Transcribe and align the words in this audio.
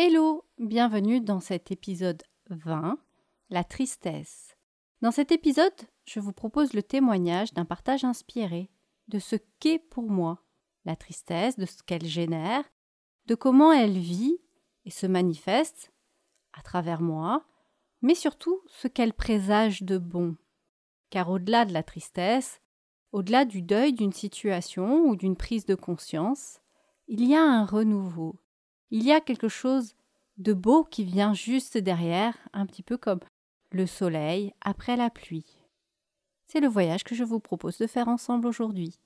Hello, 0.00 0.44
bienvenue 0.58 1.20
dans 1.20 1.40
cet 1.40 1.72
épisode 1.72 2.22
20, 2.50 3.00
la 3.50 3.64
tristesse. 3.64 4.56
Dans 5.02 5.10
cet 5.10 5.32
épisode, 5.32 5.74
je 6.04 6.20
vous 6.20 6.32
propose 6.32 6.72
le 6.72 6.84
témoignage 6.84 7.52
d'un 7.52 7.64
partage 7.64 8.04
inspiré 8.04 8.70
de 9.08 9.18
ce 9.18 9.34
qu'est 9.58 9.80
pour 9.80 10.08
moi 10.08 10.44
la 10.84 10.94
tristesse, 10.94 11.56
de 11.56 11.66
ce 11.66 11.82
qu'elle 11.82 12.04
génère, 12.04 12.62
de 13.26 13.34
comment 13.34 13.72
elle 13.72 13.98
vit 13.98 14.38
et 14.84 14.92
se 14.92 15.08
manifeste 15.08 15.92
à 16.52 16.62
travers 16.62 17.02
moi, 17.02 17.44
mais 18.00 18.14
surtout 18.14 18.60
ce 18.68 18.86
qu'elle 18.86 19.14
présage 19.14 19.82
de 19.82 19.98
bon. 19.98 20.36
Car 21.10 21.28
au-delà 21.28 21.64
de 21.64 21.72
la 21.72 21.82
tristesse, 21.82 22.60
au-delà 23.10 23.44
du 23.44 23.62
deuil 23.62 23.92
d'une 23.94 24.12
situation 24.12 25.08
ou 25.08 25.16
d'une 25.16 25.36
prise 25.36 25.66
de 25.66 25.74
conscience, 25.74 26.60
il 27.08 27.26
y 27.26 27.34
a 27.34 27.42
un 27.42 27.66
renouveau, 27.66 28.38
il 28.90 29.02
y 29.02 29.12
a 29.12 29.20
quelque 29.20 29.48
chose 29.48 29.94
de 30.38 30.52
beau 30.52 30.84
qui 30.84 31.04
vient 31.04 31.34
juste 31.34 31.76
derrière, 31.76 32.36
un 32.52 32.66
petit 32.66 32.82
peu 32.82 32.96
comme 32.96 33.20
le 33.70 33.86
soleil 33.86 34.54
après 34.60 34.96
la 34.96 35.10
pluie. 35.10 35.58
C'est 36.46 36.60
le 36.60 36.68
voyage 36.68 37.04
que 37.04 37.14
je 37.14 37.24
vous 37.24 37.40
propose 37.40 37.76
de 37.78 37.86
faire 37.86 38.08
ensemble 38.08 38.46
aujourd'hui. 38.46 38.98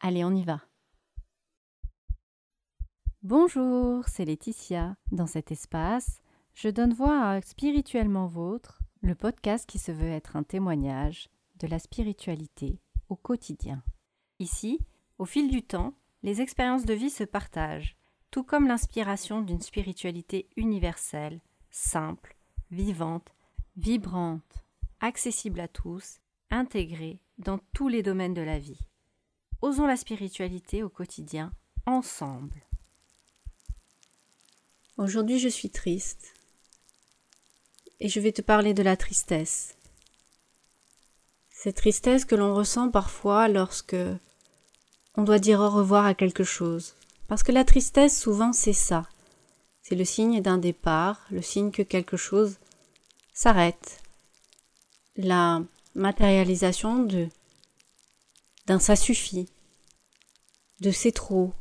Allez, 0.00 0.24
on 0.24 0.34
y 0.34 0.42
va. 0.42 0.60
Bonjour, 3.22 4.06
c'est 4.08 4.24
Laetitia. 4.24 4.96
Dans 5.12 5.28
cet 5.28 5.52
espace, 5.52 6.20
je 6.54 6.68
donne 6.68 6.92
voix 6.92 7.28
à 7.28 7.40
Spirituellement 7.40 8.26
Vôtre, 8.26 8.80
le 9.00 9.14
podcast 9.14 9.66
qui 9.66 9.78
se 9.78 9.92
veut 9.92 10.10
être 10.10 10.36
un 10.36 10.42
témoignage 10.42 11.28
de 11.60 11.66
la 11.66 11.78
spiritualité 11.78 12.80
au 13.08 13.16
quotidien. 13.16 13.82
Ici, 14.40 14.80
au 15.18 15.24
fil 15.24 15.48
du 15.48 15.62
temps, 15.62 15.94
les 16.22 16.40
expériences 16.40 16.84
de 16.84 16.94
vie 16.94 17.10
se 17.10 17.24
partagent 17.24 17.96
tout 18.32 18.42
comme 18.42 18.66
l'inspiration 18.66 19.42
d'une 19.42 19.60
spiritualité 19.60 20.48
universelle, 20.56 21.38
simple, 21.70 22.34
vivante, 22.70 23.28
vibrante, 23.76 24.64
accessible 25.00 25.60
à 25.60 25.68
tous, 25.68 26.18
intégrée 26.50 27.20
dans 27.38 27.58
tous 27.74 27.88
les 27.88 28.02
domaines 28.02 28.32
de 28.32 28.40
la 28.40 28.58
vie. 28.58 28.80
Osons 29.60 29.86
la 29.86 29.98
spiritualité 29.98 30.82
au 30.82 30.88
quotidien, 30.88 31.52
ensemble. 31.84 32.62
Aujourd'hui 34.96 35.38
je 35.38 35.48
suis 35.48 35.70
triste 35.70 36.32
et 38.00 38.08
je 38.08 38.18
vais 38.18 38.32
te 38.32 38.42
parler 38.42 38.72
de 38.72 38.82
la 38.82 38.96
tristesse. 38.96 39.76
Cette 41.50 41.76
tristesse 41.76 42.24
que 42.24 42.34
l'on 42.34 42.54
ressent 42.54 42.90
parfois 42.90 43.48
lorsque 43.48 43.96
on 45.16 45.22
doit 45.22 45.38
dire 45.38 45.60
au 45.60 45.68
revoir 45.68 46.06
à 46.06 46.14
quelque 46.14 46.44
chose, 46.44 46.96
parce 47.32 47.44
que 47.44 47.52
la 47.52 47.64
tristesse, 47.64 48.20
souvent, 48.20 48.52
c'est 48.52 48.74
ça. 48.74 49.04
C'est 49.80 49.94
le 49.94 50.04
signe 50.04 50.42
d'un 50.42 50.58
départ, 50.58 51.26
le 51.30 51.40
signe 51.40 51.70
que 51.70 51.80
quelque 51.80 52.18
chose 52.18 52.58
s'arrête. 53.32 54.02
La 55.16 55.62
matérialisation 55.94 57.04
de 57.04 57.28
d'un 58.66 58.78
ça 58.78 58.96
suffit, 58.96 59.48
de 60.82 60.90
c'est 60.90 61.12
trop, 61.12 61.54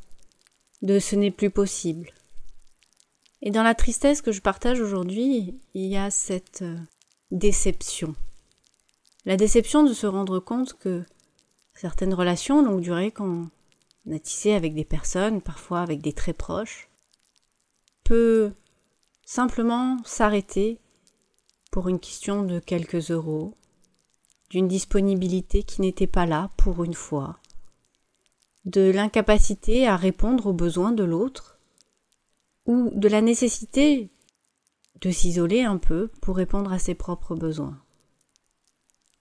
de 0.81 1.00
ce 1.00 1.16
n'est 1.16 1.31
plus 1.31 1.50
possible. 1.50 2.11
Et 3.41 3.50
dans 3.50 3.63
la 3.63 3.73
tristesse 3.73 4.22
que 4.22 4.33
je 4.33 4.41
partage 4.41 4.81
aujourd'hui, 4.81 5.58
il 5.73 5.85
y 5.85 5.95
a 5.95 6.11
cette 6.11 6.63
euh, 6.63 6.78
déception. 7.31 8.13
La 9.23 9.38
déception 9.38 9.83
de 9.83 9.94
se 9.94 10.06
rendre 10.06 10.41
compte 10.41 10.73
que 10.73 11.06
certaines 11.75 12.13
relations 12.13 12.61
longue 12.61 12.81
durée, 12.81 13.11
quand 13.11 13.47
on 14.05 14.52
avec 14.52 14.73
des 14.73 14.85
personnes, 14.85 15.41
parfois 15.41 15.81
avec 15.81 16.02
des 16.02 16.13
très 16.13 16.33
proches, 16.33 16.89
peut 18.03 18.53
simplement 19.25 19.97
s'arrêter 20.03 20.80
pour 21.71 21.88
une 21.88 21.99
question 21.99 22.44
de 22.44 22.59
quelques 22.59 23.11
euros, 23.11 23.55
d'une 24.49 24.67
disponibilité 24.67 25.63
qui 25.63 25.81
n'était 25.81 26.07
pas 26.07 26.25
là 26.25 26.51
pour 26.57 26.84
une 26.84 26.94
fois, 26.94 27.40
de 28.66 28.91
l'incapacité 28.91 29.88
à 29.88 29.95
répondre 29.95 30.47
aux 30.47 30.53
besoins 30.53 30.91
de 30.91 31.03
l'autre, 31.03 31.59
ou 32.66 32.91
de 32.94 33.07
la 33.07 33.22
nécessité 33.22 34.09
de 35.00 35.09
s'isoler 35.09 35.63
un 35.63 35.78
peu 35.78 36.09
pour 36.22 36.35
répondre 36.35 36.72
à 36.72 36.79
ses 36.79 36.94
propres 36.94 37.35
besoins. 37.35 37.81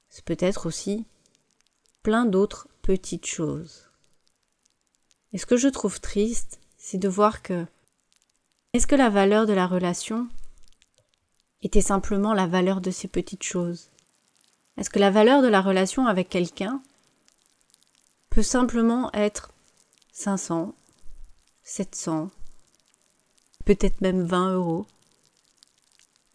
C'est 0.08 0.24
peut-être 0.24 0.66
aussi 0.66 1.06
plein 2.02 2.26
d'autres 2.26 2.68
petites 2.82 3.26
choses. 3.26 3.89
Et 5.32 5.38
ce 5.38 5.46
que 5.46 5.56
je 5.56 5.68
trouve 5.68 6.00
triste, 6.00 6.60
c'est 6.76 6.98
de 6.98 7.08
voir 7.08 7.42
que 7.42 7.66
est-ce 8.72 8.86
que 8.86 8.94
la 8.94 9.10
valeur 9.10 9.46
de 9.46 9.52
la 9.52 9.66
relation 9.66 10.28
était 11.62 11.80
simplement 11.80 12.34
la 12.34 12.46
valeur 12.46 12.80
de 12.80 12.90
ces 12.90 13.08
petites 13.08 13.42
choses? 13.42 13.90
Est-ce 14.76 14.90
que 14.90 14.98
la 14.98 15.10
valeur 15.10 15.42
de 15.42 15.48
la 15.48 15.60
relation 15.60 16.06
avec 16.06 16.28
quelqu'un 16.28 16.82
peut 18.30 18.42
simplement 18.42 19.12
être 19.12 19.50
500, 20.12 20.74
700, 21.62 22.30
peut-être 23.64 24.00
même 24.00 24.22
20 24.22 24.54
euros? 24.54 24.86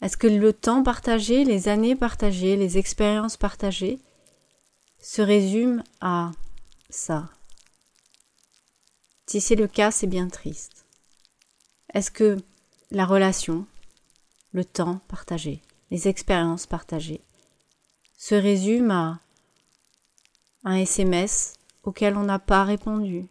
Est-ce 0.02 0.16
que 0.16 0.26
le 0.26 0.52
temps 0.52 0.82
partagé, 0.82 1.44
les 1.44 1.68
années 1.68 1.96
partagées, 1.96 2.56
les 2.56 2.78
expériences 2.78 3.36
partagées 3.36 3.98
se 5.00 5.22
résument 5.22 5.82
à 6.00 6.32
ça? 6.90 7.30
Si 9.26 9.40
c'est 9.40 9.56
le 9.56 9.66
cas, 9.66 9.90
c'est 9.90 10.06
bien 10.06 10.28
triste. 10.28 10.86
Est-ce 11.92 12.10
que 12.10 12.36
la 12.90 13.04
relation, 13.04 13.66
le 14.52 14.64
temps 14.64 15.00
partagé, 15.08 15.62
les 15.90 16.08
expériences 16.08 16.66
partagées, 16.66 17.22
se 18.16 18.34
résument 18.34 19.18
à 20.64 20.70
un 20.70 20.76
SMS 20.76 21.54
auquel 21.82 22.16
on 22.16 22.24
n'a 22.24 22.38
pas 22.38 22.64
répondu? 22.64 23.26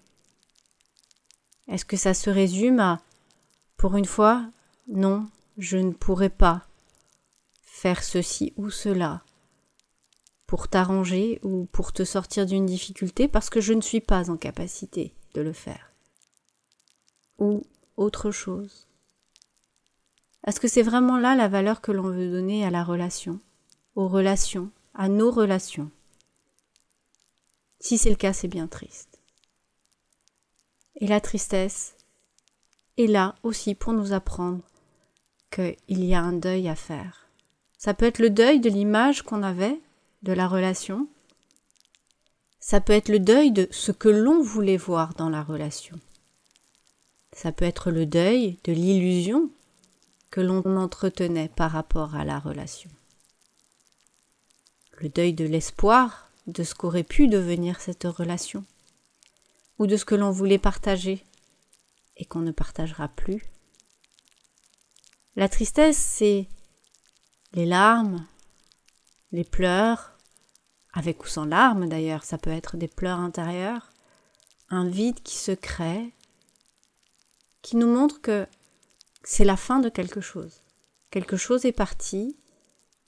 Est-ce 1.68 1.86
que 1.86 1.98
ça 1.98 2.14
se 2.14 2.30
résume 2.30 2.80
à 2.80 3.02
pour 3.78 3.98
une 3.98 4.06
fois, 4.06 4.46
non, 4.88 5.30
je 5.58 5.78
ne 5.78 5.92
pourrais 5.92 6.30
pas 6.30 6.66
faire 7.62 8.04
ceci 8.04 8.54
ou 8.58 8.70
cela 8.70 9.22
pour 10.48 10.68
t'arranger 10.68 11.40
ou 11.44 11.66
pour 11.66 11.92
te 11.92 12.04
sortir 12.04 12.46
d'une 12.46 12.66
difficulté 12.66 13.28
parce 13.28 13.50
que 13.50 13.62
je 13.62 13.74
ne 13.74 13.82
suis 13.82 14.02
pas 14.02 14.30
en 14.30 14.38
capacité 14.38 15.14
de 15.36 15.42
le 15.42 15.54
faire 15.54 15.92
Ou 17.38 17.62
autre 17.98 18.32
chose 18.32 18.88
Est-ce 20.48 20.60
que 20.60 20.68
c'est 20.68 20.82
vraiment 20.82 21.18
là 21.18 21.36
la 21.36 21.48
valeur 21.48 21.82
que 21.82 21.92
l'on 21.92 22.10
veut 22.10 22.32
donner 22.32 22.66
à 22.66 22.72
la 22.72 22.84
relation, 22.84 23.40
aux 23.96 24.08
relations, 24.08 24.72
à 24.94 25.10
nos 25.10 25.30
relations? 25.30 25.92
Si 27.80 27.98
c'est 27.98 28.10
le 28.10 28.16
cas, 28.16 28.34
c'est 28.34 28.48
bien 28.48 28.68
triste. 28.68 29.20
Et 30.96 31.08
la 31.08 31.20
tristesse 31.20 31.96
est 32.98 33.08
là 33.08 33.36
aussi 33.44 33.76
pour 33.76 33.94
nous 33.94 34.14
apprendre 34.14 34.62
qu'il 35.52 35.76
y 35.88 36.16
a 36.16 36.22
un 36.22 36.34
deuil 36.34 36.70
à 36.70 36.76
faire. 36.76 37.28
Ça 37.78 37.94
peut 37.94 38.06
être 38.06 38.20
le 38.20 38.30
deuil 38.30 38.60
de 38.62 38.70
l'image 38.70 39.22
qu'on 39.22 39.44
avait 39.44 39.80
de 40.24 40.34
la 40.34 40.48
relation, 40.48 41.08
ça 42.66 42.82
peut 42.82 42.94
être 42.94 43.10
le 43.10 43.20
deuil 43.20 43.52
de 43.52 43.68
ce 43.70 43.92
que 43.92 44.10
l'on 44.10 44.42
voulait 44.42 44.76
voir 44.76 45.14
dans 45.14 45.30
la 45.30 45.44
relation. 45.44 46.00
Ça 47.32 47.52
peut 47.52 47.64
être 47.64 47.92
le 47.92 48.08
deuil 48.08 48.58
de 48.64 48.74
l'illusion 48.74 49.52
que 50.32 50.42
l'on 50.42 50.64
entretenait 50.76 51.50
par 51.50 51.70
rapport 51.70 52.16
à 52.16 52.26
la 52.26 52.40
relation. 52.40 52.90
Le 54.94 55.10
deuil 55.10 55.34
de 55.34 55.46
l'espoir 55.46 56.32
de 56.48 56.64
ce 56.64 56.74
qu'aurait 56.74 57.04
pu 57.04 57.28
devenir 57.28 57.80
cette 57.82 58.06
relation, 58.06 58.66
ou 59.78 59.86
de 59.86 59.96
ce 59.96 60.06
que 60.06 60.16
l'on 60.16 60.32
voulait 60.32 60.58
partager 60.58 61.24
et 62.18 62.26
qu'on 62.26 62.40
ne 62.40 62.52
partagera 62.52 63.10
plus. 63.10 63.44
La 65.36 65.50
tristesse, 65.50 65.98
c'est 65.98 66.48
les 67.54 67.68
larmes, 67.68 68.26
les 69.32 69.44
pleurs, 69.44 70.15
avec 70.96 71.24
ou 71.24 71.28
sans 71.28 71.46
larmes 71.46 71.88
d'ailleurs, 71.88 72.24
ça 72.24 72.38
peut 72.38 72.50
être 72.50 72.78
des 72.78 72.88
pleurs 72.88 73.20
intérieurs, 73.20 73.92
un 74.70 74.88
vide 74.88 75.22
qui 75.22 75.36
se 75.36 75.52
crée, 75.52 76.14
qui 77.62 77.76
nous 77.76 77.94
montre 77.94 78.22
que 78.22 78.48
c'est 79.24 79.44
la 79.44 79.58
fin 79.58 79.80
de 79.80 79.90
quelque 79.90 80.22
chose. 80.22 80.62
Quelque 81.12 81.38
chose 81.38 81.66
est 81.66 81.74
parti, 81.74 82.38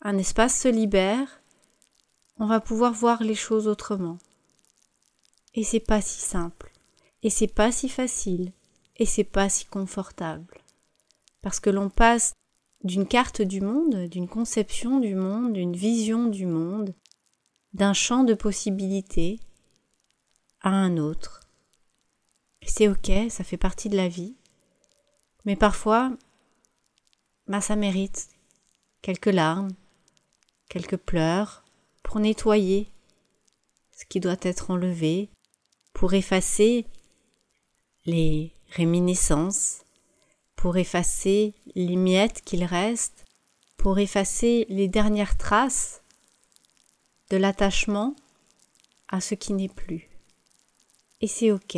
un 0.01 0.17
espace 0.17 0.59
se 0.59 0.67
libère, 0.67 1.41
on 2.37 2.45
va 2.45 2.59
pouvoir 2.59 2.93
voir 2.93 3.23
les 3.23 3.35
choses 3.35 3.67
autrement. 3.67 4.17
Et 5.55 5.63
c'est 5.63 5.79
pas 5.79 6.01
si 6.01 6.19
simple, 6.19 6.71
et 7.23 7.29
c'est 7.29 7.47
pas 7.47 7.71
si 7.71 7.87
facile, 7.87 8.51
et 8.97 9.05
c'est 9.05 9.23
pas 9.23 9.49
si 9.49 9.65
confortable. 9.65 10.61
Parce 11.41 11.59
que 11.59 11.69
l'on 11.69 11.89
passe 11.89 12.33
d'une 12.83 13.07
carte 13.07 13.41
du 13.41 13.61
monde, 13.61 14.07
d'une 14.07 14.27
conception 14.27 14.99
du 14.99 15.15
monde, 15.15 15.53
d'une 15.53 15.75
vision 15.75 16.25
du 16.27 16.45
monde, 16.45 16.93
d'un 17.77 17.93
champ 17.93 18.23
de 18.23 18.33
possibilités 18.33 19.39
à 20.61 20.69
un 20.69 20.97
autre. 20.97 21.41
C'est 22.65 22.87
ok, 22.87 23.11
ça 23.29 23.43
fait 23.43 23.57
partie 23.57 23.87
de 23.87 23.95
la 23.95 24.07
vie. 24.07 24.35
Mais 25.45 25.55
parfois, 25.55 26.11
bah 27.45 27.61
ça 27.61 27.75
mérite 27.75 28.29
quelques 29.03 29.27
larmes, 29.27 29.69
quelques 30.69 30.97
pleurs 30.97 31.63
pour 32.01 32.19
nettoyer 32.19 32.91
ce 33.95 34.05
qui 34.05 34.19
doit 34.19 34.37
être 34.41 34.71
enlevé, 34.71 35.29
pour 35.93 36.15
effacer 36.15 36.87
les 38.05 38.53
réminiscences, 38.71 39.85
pour 40.55 40.77
effacer 40.77 41.53
les 41.75 41.95
miettes 41.95 42.41
qu'il 42.41 42.63
reste, 42.63 43.25
pour 43.77 43.99
effacer 43.99 44.65
les 44.67 44.87
dernières 44.87 45.37
traces 45.37 46.01
de 47.29 47.37
l'attachement 47.37 48.15
à 49.07 49.21
ce 49.21 49.35
qui 49.35 49.53
n'est 49.53 49.69
plus. 49.69 50.09
Et 51.21 51.27
c'est 51.27 51.51
ok. 51.51 51.77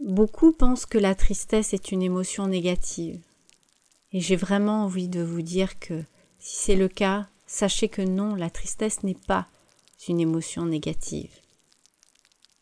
Beaucoup 0.00 0.52
pensent 0.52 0.86
que 0.86 0.98
la 0.98 1.14
tristesse 1.14 1.72
est 1.72 1.92
une 1.92 2.02
émotion 2.02 2.46
négative. 2.46 3.20
Et 4.12 4.20
j'ai 4.20 4.36
vraiment 4.36 4.84
envie 4.84 5.08
de 5.08 5.22
vous 5.22 5.42
dire 5.42 5.78
que 5.78 6.04
si 6.38 6.56
c'est 6.56 6.76
le 6.76 6.88
cas, 6.88 7.28
sachez 7.46 7.88
que 7.88 8.02
non, 8.02 8.34
la 8.34 8.50
tristesse 8.50 9.02
n'est 9.02 9.18
pas 9.26 9.48
une 10.08 10.20
émotion 10.20 10.66
négative. 10.66 11.32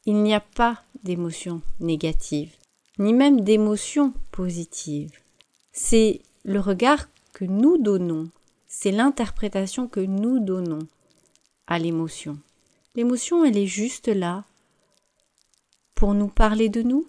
Il 0.06 0.22
n'y 0.22 0.34
a 0.34 0.40
pas 0.40 0.82
d'émotion 1.02 1.62
négative, 1.80 2.56
ni 2.98 3.12
même 3.12 3.40
d'émotion 3.40 4.12
positive. 4.30 5.10
C'est 5.72 6.22
le 6.44 6.60
regard 6.60 7.08
que 7.32 7.44
nous 7.44 7.78
donnons, 7.78 8.30
c'est 8.68 8.90
l'interprétation 8.90 9.88
que 9.88 10.00
nous 10.00 10.38
donnons 10.38 10.86
l'émotion. 11.78 12.38
L'émotion, 12.94 13.44
elle 13.44 13.56
est 13.56 13.66
juste 13.66 14.08
là 14.08 14.44
pour 15.94 16.14
nous 16.14 16.28
parler 16.28 16.68
de 16.68 16.82
nous, 16.82 17.06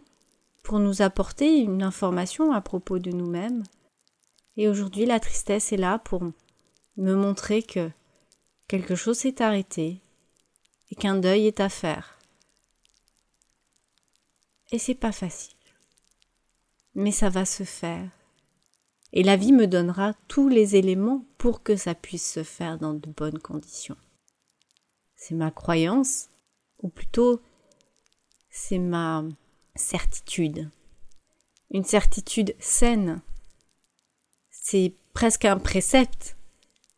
pour 0.62 0.80
nous 0.80 1.02
apporter 1.02 1.58
une 1.58 1.84
information 1.84 2.54
à 2.54 2.62
propos 2.62 3.00
de 3.00 3.12
nous-mêmes. 3.12 3.64
Et 4.56 4.70
aujourd'hui, 4.70 5.06
la 5.06 5.20
tristesse 5.20 5.74
est 5.74 5.78
là 5.78 6.00
pour 6.00 6.24
me 6.98 7.16
montrer 7.16 7.64
que 7.64 7.90
quelque 8.68 8.96
chose 8.96 9.18
s'est 9.18 9.42
arrêté 9.42 10.00
et 10.92 10.96
qu'un 10.96 11.16
deuil 11.16 11.48
est 11.48 11.60
à 11.60 11.70
faire. 11.70 12.18
Et 14.72 14.80
c'est 14.80 14.96
pas 14.96 15.12
facile. 15.12 15.54
Mais 16.96 17.12
ça 17.12 17.30
va 17.30 17.46
se 17.46 17.64
faire. 17.64 18.10
Et 19.12 19.24
la 19.24 19.36
vie 19.36 19.52
me 19.52 19.68
donnera 19.68 20.14
tous 20.28 20.50
les 20.50 20.76
éléments 20.76 21.26
pour 21.38 21.62
que 21.62 21.76
ça 21.76 21.94
puisse 21.94 22.32
se 22.32 22.44
faire 22.44 22.78
dans 22.80 22.94
de 22.94 23.10
bonnes 23.10 23.40
conditions 23.40 23.98
c'est 25.24 25.36
ma 25.36 25.52
croyance, 25.52 26.28
ou 26.82 26.90
plutôt 26.90 27.40
c'est 28.50 28.78
ma 28.78 29.24
certitude. 29.74 30.70
Une 31.72 31.86
certitude 31.86 32.54
saine. 32.60 33.22
C'est 34.52 34.94
presque 35.14 35.46
un 35.46 35.60
précepte. 35.60 36.36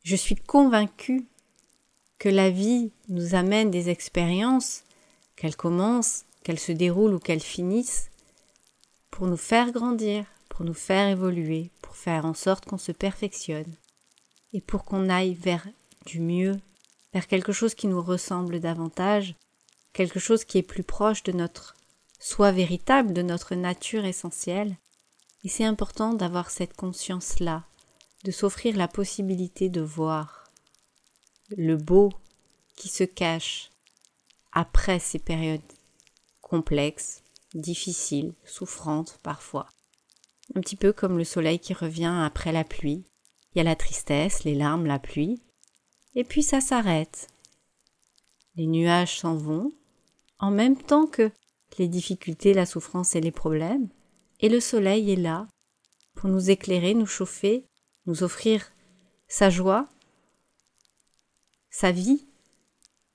Je 0.04 0.16
suis 0.16 0.36
convaincue 0.36 1.27
que 2.18 2.27
la 2.27 2.50
vie 2.50 2.92
nous 3.10 3.36
amène 3.36 3.69
des 3.69 3.89
expériences, 3.89 4.83
qu'elles 5.36 5.56
commencent, 5.56 6.25
qu'elles 6.44 6.60
se 6.60 6.72
déroulent 6.72 7.13
ou 7.13 7.19
qu'elles 7.19 7.39
finissent, 7.39 8.10
pour 9.12 9.27
nous 9.27 9.38
faire 9.38 9.72
grandir, 9.72 10.25
pour 10.50 10.66
nous 10.66 10.74
faire 10.74 11.10
évoluer, 11.10 11.69
pour 11.83 11.95
faire 11.95 12.25
en 12.25 12.33
sorte 12.33 12.66
qu'on 12.66 12.80
se 12.80 12.92
perfectionne 12.92 13.75
et 14.51 14.62
pour 14.62 14.83
qu'on 14.83 15.10
aille 15.10 15.36
vers 15.36 15.68
du 16.07 16.19
mieux 16.22 16.60
vers 17.16 17.28
quelque 17.28 17.54
chose 17.54 17.76
qui 17.76 17.88
nous 17.88 18.02
ressemble 18.02 18.60
davantage, 18.60 19.36
quelque 19.94 20.20
chose 20.20 20.44
qui 20.44 20.58
est 20.58 20.64
plus 20.64 20.84
proche 20.84 21.24
de 21.24 21.32
notre 21.32 21.78
soi 22.20 22.52
véritable, 22.52 23.14
de 23.14 23.22
notre 23.22 23.56
nature 23.56 24.04
essentielle. 24.04 24.76
Et 25.46 25.48
c'est 25.48 25.64
important 25.64 26.14
d'avoir 26.14 26.52
cette 26.52 26.76
conscience-là, 26.76 27.64
de 28.26 28.32
s'offrir 28.32 28.76
la 28.76 28.90
possibilité 28.90 29.70
de 29.70 29.80
voir 29.80 30.52
le 31.56 31.78
beau 31.78 32.12
qui 32.76 32.90
se 32.90 33.06
cache 33.06 33.72
après 34.52 35.00
ces 35.00 35.20
périodes 35.20 35.62
complexes, 36.42 37.24
difficiles, 37.54 38.34
souffrantes 38.44 39.22
parfois. 39.24 39.70
Un 40.54 40.60
petit 40.60 40.76
peu 40.76 40.92
comme 40.92 41.18
le 41.18 41.24
soleil 41.24 41.60
qui 41.60 41.74
revient 41.74 42.24
après 42.26 42.52
la 42.52 42.66
pluie. 42.66 43.06
Il 43.54 43.60
y 43.60 43.62
a 43.62 43.64
la 43.64 43.78
tristesse, 43.78 44.44
les 44.44 44.54
larmes, 44.54 44.86
la 44.86 45.00
pluie, 45.00 45.40
et 46.16 46.24
puis 46.24 46.44
ça 46.44 46.62
s'arrête. 46.62 47.28
Les 48.56 48.68
nuages 48.68 49.20
s'en 49.20 49.36
vont, 49.36 49.72
en 50.40 50.52
même 50.52 50.78
temps 50.78 51.08
que 51.08 51.32
les 51.78 51.88
difficultés, 51.88 52.54
la 52.54 52.66
souffrance 52.66 53.16
et 53.16 53.22
les 53.22 53.32
problèmes, 53.32 53.90
et 54.40 54.50
le 54.50 54.60
soleil 54.60 55.12
est 55.12 55.18
là 55.18 55.48
pour 56.14 56.30
nous 56.30 56.50
éclairer, 56.50 56.94
nous 56.94 57.06
chauffer, 57.06 57.66
nous 58.06 58.24
offrir 58.24 58.72
sa 59.28 59.50
joie, 59.50 59.90
sa 61.70 61.92
vie, 61.92 62.26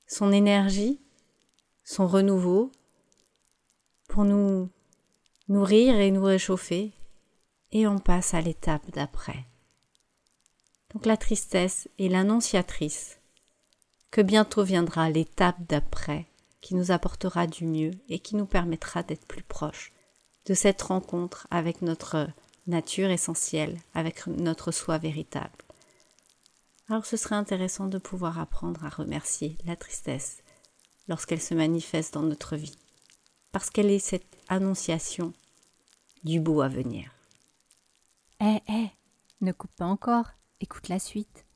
son 0.07 0.33
énergie, 0.33 1.01
son 1.85 2.07
renouveau, 2.07 2.71
pour 4.09 4.25
nous 4.25 4.69
nourrir 5.49 5.95
et 5.97 6.11
nous 6.11 6.25
réchauffer, 6.25 6.93
et 7.73 7.87
on 7.87 7.99
passe 7.99 8.35
à 8.35 8.41
l'étape 8.41 8.91
d'après. 8.91 9.50
Donc 10.93 11.07
la 11.07 11.17
tristesse 11.17 11.89
est 11.99 12.09
l'annonciatrice 12.09 13.19
que 14.11 14.21
bientôt 14.21 14.65
viendra 14.65 15.09
l'étape 15.09 15.57
d'après 15.69 16.27
qui 16.61 16.75
nous 16.75 16.91
apportera 16.91 17.47
du 17.47 17.65
mieux 17.65 17.93
et 18.09 18.19
qui 18.19 18.37
nous 18.37 18.47
permettra 18.47 19.03
d'être 19.03 19.27
plus 19.27 19.43
proches 19.43 19.93
de 20.47 20.55
cette 20.55 20.83
rencontre 20.83 21.47
avec 21.51 21.81
notre 21.83 22.29
nature 22.67 23.11
essentielle, 23.11 23.79
avec 23.95 24.27
notre 24.27 24.73
soi 24.73 24.99
véritable. 24.99 25.65
Alors 26.89 27.07
ce 27.07 27.17
serait 27.17 27.37
intéressant 27.37 27.87
de 27.87 27.99
pouvoir 27.99 28.39
apprendre 28.39 28.85
à 28.85 28.89
remercier 28.89 29.57
la 29.65 29.77
tristesse 29.77 30.43
lorsqu'elle 31.09 31.41
se 31.41 31.55
manifeste 31.55 32.15
dans 32.15 32.23
notre 32.23 32.57
vie, 32.57 32.77
parce 33.53 33.71
qu'elle 33.71 33.91
est 33.91 34.01
cette 34.01 34.37
annonciation 34.49 35.33
du 36.25 36.41
beau 36.41 36.61
à 36.61 36.69
venir. 36.69 37.11
Eh, 38.41 38.61
eh, 38.69 38.89
ne 39.41 39.53
coupe 39.53 39.75
pas 39.77 39.87
encore. 39.87 40.27
Écoute 40.63 40.91
la 40.91 40.99
suite. 40.99 41.47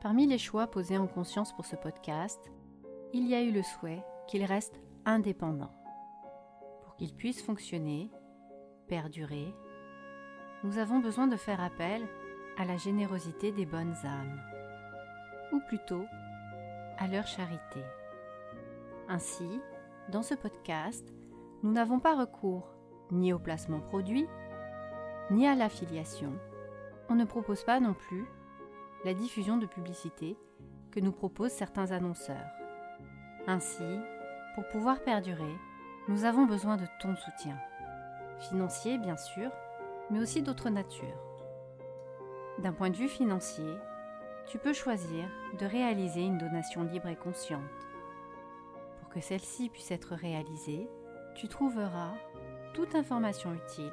Parmi 0.00 0.26
les 0.26 0.38
choix 0.38 0.66
posés 0.66 0.96
en 0.96 1.06
conscience 1.06 1.52
pour 1.52 1.66
ce 1.66 1.76
podcast, 1.76 2.40
il 3.12 3.28
y 3.28 3.34
a 3.34 3.42
eu 3.42 3.52
le 3.52 3.62
souhait 3.62 4.02
qu'il 4.28 4.42
reste 4.44 4.80
indépendant. 5.04 5.74
Pour 6.84 6.96
qu'il 6.96 7.14
puisse 7.14 7.42
fonctionner, 7.42 8.10
perdurer, 8.88 9.54
nous 10.64 10.78
avons 10.78 11.00
besoin 11.00 11.26
de 11.26 11.36
faire 11.36 11.60
appel 11.60 12.02
à 12.56 12.64
la 12.64 12.78
générosité 12.78 13.52
des 13.52 13.66
bonnes 13.66 13.94
âmes, 14.04 14.40
ou 15.52 15.60
plutôt 15.68 16.06
à 16.96 17.06
leur 17.08 17.26
charité. 17.26 17.82
Ainsi, 19.06 19.60
dans 20.10 20.22
ce 20.22 20.34
podcast, 20.34 21.06
nous 21.62 21.72
n'avons 21.72 22.00
pas 22.00 22.16
recours 22.16 22.68
ni 23.12 23.32
au 23.32 23.38
placement 23.38 23.80
produit, 23.80 24.26
ni 25.30 25.46
à 25.46 25.54
l'affiliation. 25.54 26.32
On 27.08 27.14
ne 27.14 27.24
propose 27.24 27.62
pas 27.62 27.80
non 27.80 27.94
plus 27.94 28.26
la 29.04 29.14
diffusion 29.14 29.56
de 29.56 29.66
publicité 29.66 30.36
que 30.90 31.00
nous 31.00 31.12
proposent 31.12 31.52
certains 31.52 31.92
annonceurs. 31.92 32.50
Ainsi, 33.46 33.98
pour 34.54 34.66
pouvoir 34.68 35.00
perdurer, 35.00 35.54
nous 36.08 36.24
avons 36.24 36.44
besoin 36.44 36.76
de 36.76 36.86
ton 37.00 37.14
soutien. 37.14 37.56
Financier, 38.40 38.98
bien 38.98 39.16
sûr, 39.16 39.50
mais 40.10 40.18
aussi 40.18 40.42
d'autres 40.42 40.70
natures. 40.70 41.06
D'un 42.58 42.72
point 42.72 42.90
de 42.90 42.96
vue 42.96 43.08
financier, 43.08 43.76
tu 44.46 44.58
peux 44.58 44.72
choisir 44.72 45.24
de 45.58 45.66
réaliser 45.66 46.22
une 46.22 46.38
donation 46.38 46.82
libre 46.82 47.08
et 47.08 47.16
consciente 47.16 47.60
que 49.10 49.20
celle-ci 49.20 49.68
puisse 49.68 49.90
être 49.90 50.14
réalisée, 50.14 50.88
tu 51.34 51.48
trouveras 51.48 52.14
toute 52.74 52.94
information 52.94 53.52
utile 53.52 53.92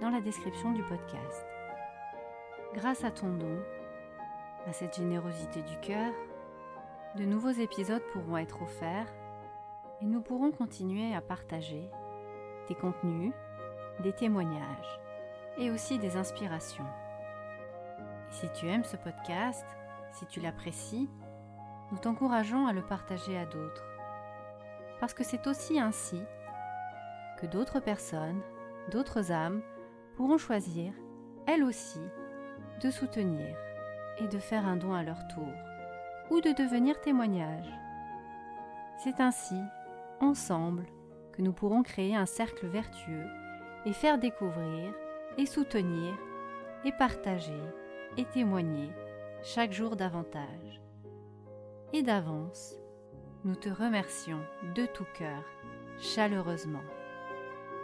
dans 0.00 0.10
la 0.10 0.20
description 0.20 0.72
du 0.72 0.82
podcast. 0.82 1.46
Grâce 2.74 3.04
à 3.04 3.10
ton 3.10 3.32
don, 3.34 3.58
à 4.66 4.72
cette 4.72 4.96
générosité 4.96 5.62
du 5.62 5.78
cœur, 5.80 6.12
de 7.16 7.24
nouveaux 7.24 7.50
épisodes 7.50 8.02
pourront 8.12 8.36
être 8.36 8.62
offerts 8.62 9.12
et 10.02 10.06
nous 10.06 10.20
pourrons 10.20 10.50
continuer 10.50 11.14
à 11.14 11.20
partager 11.20 11.88
des 12.68 12.74
contenus, 12.74 13.32
des 14.00 14.12
témoignages 14.12 15.00
et 15.56 15.70
aussi 15.70 15.98
des 15.98 16.16
inspirations. 16.16 16.86
Si 18.30 18.48
tu 18.52 18.68
aimes 18.68 18.84
ce 18.84 18.96
podcast, 18.96 19.64
si 20.12 20.26
tu 20.26 20.40
l'apprécies, 20.40 21.08
nous 21.90 21.98
t'encourageons 21.98 22.66
à 22.66 22.72
le 22.72 22.82
partager 22.82 23.38
à 23.38 23.46
d'autres 23.46 23.87
parce 25.00 25.14
que 25.14 25.24
c'est 25.24 25.46
aussi 25.46 25.78
ainsi 25.78 26.20
que 27.38 27.46
d'autres 27.46 27.80
personnes, 27.80 28.40
d'autres 28.90 29.30
âmes 29.30 29.62
pourront 30.16 30.38
choisir, 30.38 30.92
elles 31.46 31.62
aussi, 31.62 32.00
de 32.82 32.90
soutenir 32.90 33.56
et 34.18 34.26
de 34.26 34.38
faire 34.38 34.66
un 34.66 34.76
don 34.76 34.92
à 34.92 35.02
leur 35.02 35.26
tour, 35.28 35.52
ou 36.30 36.40
de 36.40 36.50
devenir 36.50 37.00
témoignage. 37.00 37.72
C'est 39.02 39.20
ainsi, 39.20 39.60
ensemble, 40.20 40.86
que 41.32 41.42
nous 41.42 41.52
pourrons 41.52 41.82
créer 41.82 42.16
un 42.16 42.26
cercle 42.26 42.66
vertueux 42.66 43.26
et 43.86 43.92
faire 43.92 44.18
découvrir 44.18 44.92
et 45.36 45.46
soutenir 45.46 46.14
et 46.84 46.92
partager 46.92 47.62
et 48.16 48.24
témoigner 48.24 48.90
chaque 49.42 49.72
jour 49.72 49.94
davantage. 49.94 50.82
Et 51.92 52.02
d'avance, 52.02 52.74
nous 53.44 53.54
te 53.54 53.68
remercions 53.68 54.40
de 54.74 54.86
tout 54.86 55.06
cœur, 55.14 55.42
chaleureusement. 55.98 56.82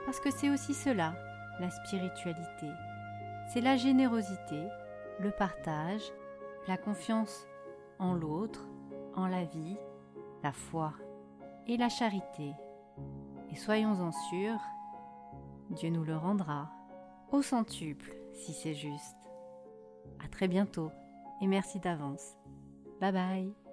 Parce 0.04 0.20
que 0.20 0.30
c'est 0.30 0.50
aussi 0.50 0.75
cela, 0.75 1.14
la 1.61 1.70
spiritualité. 1.70 2.68
C'est 3.52 3.61
la 3.61 3.76
générosité, 3.76 4.62
le 5.20 5.30
partage, 5.30 6.02
la 6.66 6.76
confiance 6.76 7.46
en 7.99 8.14
l'autre, 8.14 8.66
en 9.14 9.26
la 9.26 9.44
vie, 9.44 9.76
la 10.42 10.52
foi 10.52 10.92
et 11.66 11.76
la 11.76 11.88
charité. 11.88 12.52
Et 13.50 13.56
soyons-en 13.56 14.12
sûrs, 14.12 14.61
Dieu 15.70 15.90
nous 15.90 16.04
le 16.04 16.16
rendra 16.16 16.70
au 17.32 17.42
centuple 17.42 18.14
si 18.32 18.52
c'est 18.52 18.75
juste. 18.75 19.30
À 20.25 20.28
très 20.28 20.49
bientôt 20.49 20.90
et 21.40 21.46
merci 21.46 21.80
d'avance. 21.80 22.37
Bye 23.00 23.12
bye 23.12 23.63